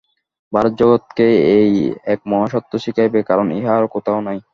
[0.53, 1.27] ভারত জগৎকে
[1.55, 1.71] এই
[2.05, 4.37] এক মহাসত্য শিখাইবে, কারণ ইহা আর কোথাও নাই।